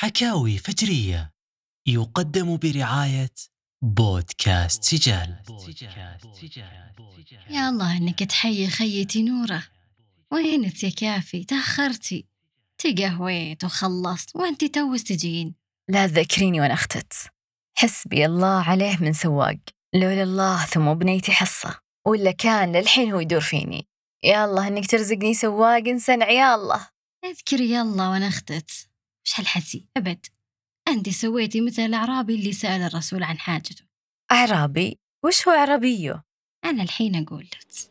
[0.00, 1.32] حكاوي فجرية
[1.86, 3.34] يقدم برعاية
[3.82, 5.36] بودكاست سجال.
[7.50, 9.62] يا الله إنك تحيي خيتي نورة.
[10.32, 12.26] وينت يا كافي؟ تأخرتي.
[12.78, 14.36] تقهويت وخلصت.
[14.36, 15.54] وانتي توس تجين.
[15.88, 17.12] لا تذكريني وأنا أختت.
[17.74, 19.58] حسبي الله عليه من سواق.
[19.94, 21.78] لولا الله ثم بنيتي حصة.
[22.06, 23.88] ولا كان للحين هو يدور فيني.
[24.24, 26.88] يا الله إنك ترزقني سواق إنسان يا الله.
[27.24, 28.88] اذكري يلا وأنا أختت.
[29.28, 30.26] وش هالحسي أبد.
[30.88, 33.84] انت سويتي مثل الأعرابي اللي سأل الرسول عن حاجته.
[34.32, 36.20] أعرابي؟ وش هو أعرابيو؟
[36.64, 37.90] أنا الحين أقول لك.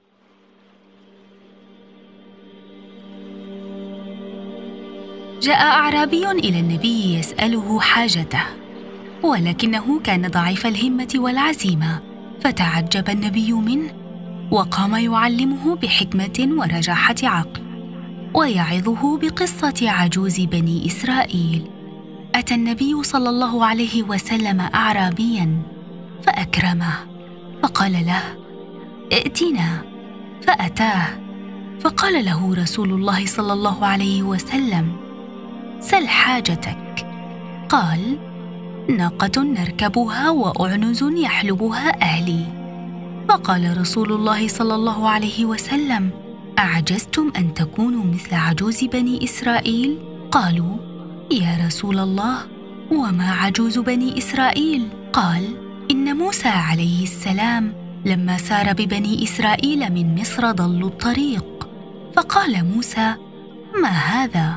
[5.41, 8.43] جاء أعرابي إلى النبي يسأله حاجته
[9.23, 12.01] ولكنه كان ضعيف الهمة والعزيمة
[12.43, 13.93] فتعجب النبي منه
[14.51, 17.66] وقام يعلمه بحكمة ورجاحة عقل.
[18.37, 21.71] ويعظه بقصة عجوز بني إسرائيل.
[22.35, 25.61] أتى النبي صلى الله عليه وسلم اعرابيا
[26.23, 26.93] فأكرمه
[27.63, 28.23] فقال له
[29.11, 29.81] ائتنا
[30.41, 31.07] فأتاه
[31.79, 34.95] فقال له رسول الله صلى الله عليه وسلم
[35.79, 37.07] سل حاجتك
[37.69, 38.17] قال
[38.97, 42.45] ناقة نركبها وأعنز يحلبها أهلي
[43.29, 46.26] فقال رسول الله صلى الله عليه وسلم
[46.59, 49.97] أعجزتم أن تكونوا مثل عجوز بني إسرائيل؟
[50.31, 50.77] قالوا
[51.31, 52.37] يا رسول الله
[52.91, 55.43] وما عجوز بني إسرائيل؟ قال
[55.91, 57.73] إن موسى عليه السلام
[58.05, 61.69] لما سار ببني إسرائيل من مصر ضلوا الطريق.
[62.15, 63.15] فقال موسى
[63.81, 64.55] ما هذا؟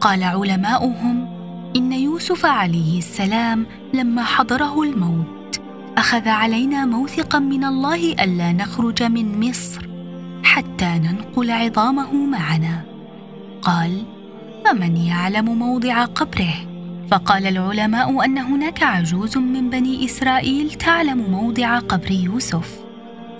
[0.00, 1.28] قال علماؤهم
[1.76, 5.60] إن يوسف عليه السلام لما حضره الموت
[5.98, 9.97] أخذ علينا موثقا من الله ألا نخرج من مصر.
[10.58, 12.82] حتى ننقل عظامه معنا.
[13.62, 14.04] قال
[14.64, 16.54] فمن يعلم موضع قبره؟
[17.10, 22.78] فقال العلماء أن هناك عجوز من بني إسرائيل تعلم موضع قبر يوسف.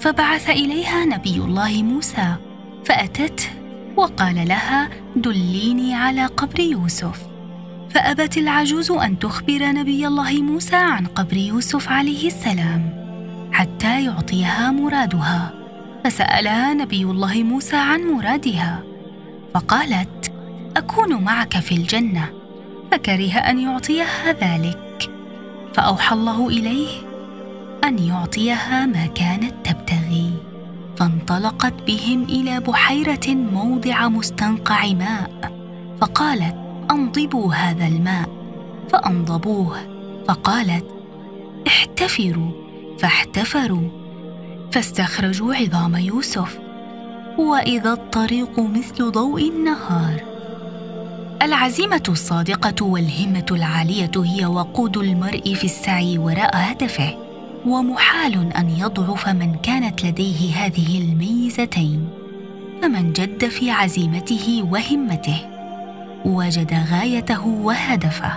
[0.01, 2.35] فبعث إليها نبي الله موسى
[2.85, 3.49] فاتته
[3.97, 7.23] وقال لها دليني على قبر يوسف.
[7.91, 12.91] فأبت العجوز أن تخبر نبي الله موسى عن قبر يوسف عليه السلام
[13.53, 15.58] حتى يعطيها مرادها.
[16.09, 18.83] فسالها نبي الله موسى عن مرادها
[19.55, 20.33] فقالت
[20.77, 22.29] أكون معك في الجنة
[22.93, 25.11] فكره أن يعطيها ذلك.
[25.75, 26.89] فأوحى الله إليه
[27.85, 30.33] أن يعطيها ما كانت تبتغي
[30.97, 35.53] فانطلقت بهم إلى بحيرة موضع مستنقع ماء
[36.01, 36.57] فقالت
[36.91, 38.29] أنضبوا هذا الماء.
[38.93, 39.77] فأنضبوه
[40.29, 40.85] فقالت
[41.67, 42.51] احتفروا
[42.99, 44.08] فاحتفروا.
[44.73, 46.59] فاستخرجوا عظام يوسف.
[47.39, 50.23] وإذا الطريق مثل ضوء النهار.
[51.43, 57.17] العزيمة الصادقة والهمة العالية هي وقود المرء في السعي وراء هدفه.
[57.67, 62.09] ومحال أن يضعف من كانت لديه هذه الميزتين.
[62.83, 65.39] فمن جد في عزيمته وهمته.
[66.25, 68.33] وجد غايته وهدفه.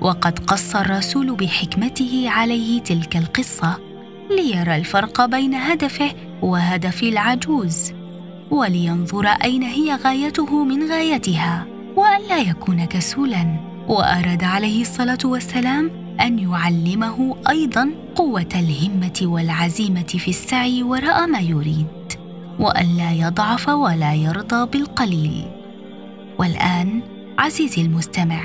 [0.00, 3.89] وقد قص الرسول بحكمته عليه تلك القصة.
[4.30, 7.92] ليرى الفرق بين هدفه وهدف العجوز
[8.50, 13.56] ولينظر أين هي غايته من غايتها والا يكون كسولا.
[13.88, 21.86] وأراد عليه الصلاة والسلام أن يعلمه أيضا قوة الهمة والعزيمة في السعي وراء ما يريد
[22.58, 25.44] والا يضعف ولا يرضى بالقليل.
[26.38, 27.02] والآن
[27.38, 28.42] عزيزي المستمع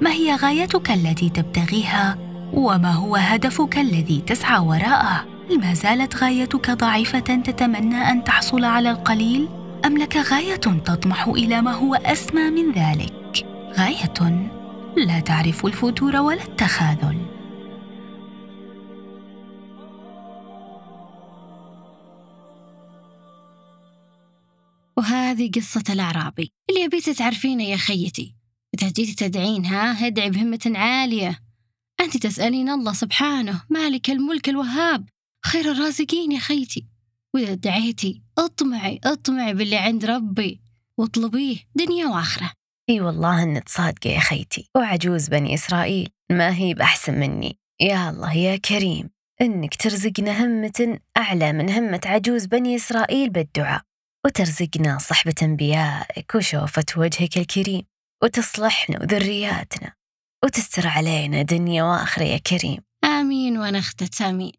[0.00, 2.18] ما هي غايتك التي تبتغيها
[2.56, 5.26] وما هو هدفك الذي تسعى وراءه؟
[5.60, 9.48] ما زالت غايتك ضعيفة تتمنى أن تحصل على القليل؟
[9.84, 13.46] أم لك غاية تطمح إلى ما هو أسمى من ذلك؟
[13.78, 14.50] غاية.
[14.96, 17.18] لا تعرف الفتور ولا التخاذل.
[24.96, 26.52] وهذه قصة الأعرابي.
[26.70, 28.34] اللي يبيت تعرفينه يا خيتي.
[28.74, 31.38] إذا جيتي تدعينها ادعي بهمة عالية.
[32.00, 35.08] أنت تسألين الله سبحانه مالك الملك الوهاب
[35.44, 36.86] خير الرازقين يا خيتي.
[37.34, 40.60] وإذا دعيتي اطمعي اطمعي باللي عند ربي
[40.98, 42.52] واطلبيه دنيا وآخرة.
[42.90, 44.70] إي والله إنك صادقة يا خيتي.
[44.76, 47.58] وعجوز بني إسرائيل ما هي بأحسن مني.
[47.80, 49.10] يا الله يا كريم
[49.40, 53.82] إنك ترزقنا همة أعلى من همة عجوز بني إسرائيل بالدعاء.
[54.26, 57.82] وترزقنا صحبة أنبيائك وشوفة وجهك الكريم.
[58.22, 59.92] وتصلحنا وذرياتنا.
[60.44, 62.78] وتستر علينا دنيا واخره يا كريم.
[63.04, 64.52] آمين وأنا أختت آمين